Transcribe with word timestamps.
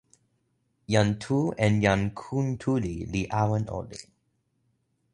jan 0.93 1.11
Tu 1.25 1.37
en 1.67 1.77
jan 1.85 2.03
Kuntuli 2.23 2.95
li 3.13 3.23
awen 3.43 3.65
olin. 3.81 4.07